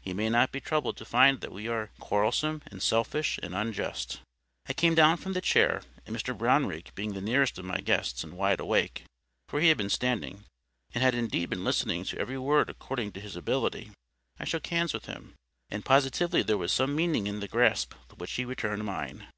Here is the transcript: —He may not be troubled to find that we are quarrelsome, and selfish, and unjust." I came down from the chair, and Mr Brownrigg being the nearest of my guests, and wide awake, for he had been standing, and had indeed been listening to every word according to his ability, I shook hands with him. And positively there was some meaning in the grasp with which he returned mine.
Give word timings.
—He 0.00 0.14
may 0.14 0.30
not 0.30 0.52
be 0.52 0.60
troubled 0.62 0.96
to 0.96 1.04
find 1.04 1.42
that 1.42 1.52
we 1.52 1.68
are 1.68 1.90
quarrelsome, 2.00 2.62
and 2.70 2.82
selfish, 2.82 3.38
and 3.42 3.54
unjust." 3.54 4.20
I 4.70 4.72
came 4.72 4.94
down 4.94 5.18
from 5.18 5.34
the 5.34 5.42
chair, 5.42 5.82
and 6.06 6.16
Mr 6.16 6.34
Brownrigg 6.34 6.94
being 6.94 7.12
the 7.12 7.20
nearest 7.20 7.58
of 7.58 7.66
my 7.66 7.82
guests, 7.82 8.24
and 8.24 8.38
wide 8.38 8.58
awake, 8.58 9.04
for 9.50 9.60
he 9.60 9.68
had 9.68 9.76
been 9.76 9.90
standing, 9.90 10.44
and 10.94 11.04
had 11.04 11.14
indeed 11.14 11.50
been 11.50 11.62
listening 11.62 12.04
to 12.04 12.18
every 12.18 12.38
word 12.38 12.70
according 12.70 13.12
to 13.12 13.20
his 13.20 13.36
ability, 13.36 13.90
I 14.40 14.46
shook 14.46 14.66
hands 14.68 14.94
with 14.94 15.04
him. 15.04 15.34
And 15.68 15.84
positively 15.84 16.40
there 16.42 16.56
was 16.56 16.72
some 16.72 16.96
meaning 16.96 17.26
in 17.26 17.40
the 17.40 17.46
grasp 17.46 17.92
with 18.08 18.18
which 18.18 18.32
he 18.32 18.46
returned 18.46 18.82
mine. 18.84 19.28